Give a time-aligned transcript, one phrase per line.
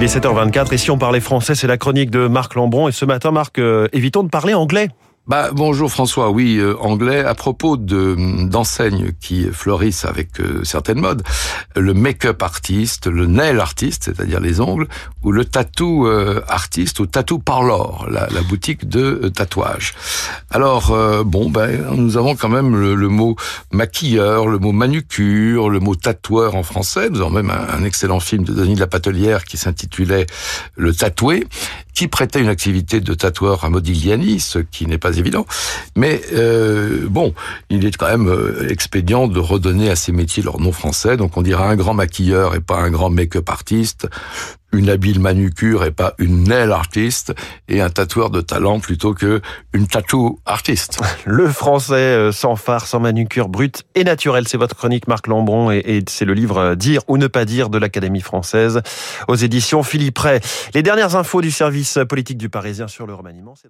[0.00, 2.86] Il est 7h24 et si on parlait français, c'est la chronique de Marc Lambron.
[2.86, 4.90] Et ce matin, Marc, euh, évitons de parler anglais.
[5.28, 11.00] Bah, bonjour François, oui, euh, anglais, à propos de d'enseignes qui fleurissent avec euh, certaines
[11.00, 11.22] modes,
[11.76, 14.88] le make-up artiste, le nail artiste, c'est-à-dire les ongles,
[15.22, 19.92] ou le tattoo euh, artiste, ou tattoo parlor, la, la boutique de tatouage.
[20.50, 23.36] Alors, bon, ben, nous avons quand même le, mot
[23.70, 27.10] maquilleur, le mot manucure, le mot tatoueur en français.
[27.10, 30.24] Nous avons même un, un excellent film de Denis de la Patelière qui s'intitulait
[30.74, 31.46] Le tatoué,
[31.98, 35.46] qui prêtait une activité de tatoueur à Modigliani, ce qui n'est pas évident.
[35.96, 37.34] Mais euh, bon,
[37.70, 41.16] il est quand même euh, expédient de redonner à ces métiers leur nom français.
[41.16, 44.06] Donc on dira un grand maquilleur et pas un grand make-up artiste,
[44.72, 47.34] une habile manucure et pas une nail artiste,
[47.68, 49.40] et un tatoueur de talent plutôt que
[49.72, 51.00] une tattoo artiste.
[51.26, 54.46] Le français euh, sans phare, sans manucure, brut et naturel.
[54.46, 57.78] C'est votre chronique Marc Lambron et, c'est le livre Dire ou ne pas dire de
[57.78, 58.82] l'Académie française
[59.26, 60.40] aux éditions Philippe Ray.
[60.74, 63.68] Les dernières infos du service politique du Parisien sur le remaniement, c'est